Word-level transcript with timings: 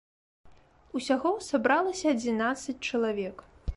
Усяго 0.99 1.33
сабралася 1.49 2.07
адзінаццаць 2.17 2.77
чалавек. 2.89 3.37